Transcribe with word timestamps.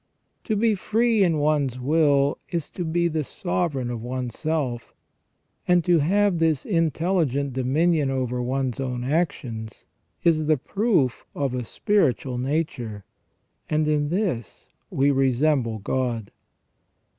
To 0.45 0.55
be 0.55 0.73
free 0.73 1.21
in 1.21 1.37
one's 1.37 1.79
will 1.79 2.39
is 2.49 2.71
to 2.71 2.83
be 2.83 3.07
the 3.07 3.23
sovereign 3.23 3.91
of 3.91 4.01
one's 4.01 4.35
self; 4.39 4.95
and 5.67 5.83
to 5.83 5.99
have 5.99 6.39
this 6.39 6.65
intelli 6.65 7.27
gent 7.27 7.53
dominion 7.53 8.09
over 8.09 8.41
one's 8.41 8.79
own 8.79 9.03
actions 9.03 9.85
is 10.23 10.47
the 10.47 10.57
proof 10.57 11.23
of 11.35 11.53
a 11.53 11.63
spiritual 11.63 12.39
nature, 12.39 13.05
and 13.69 13.87
in 13.87 14.09
this 14.09 14.69
we 14.89 15.11
resemble 15.11 15.77
God. 15.77 16.31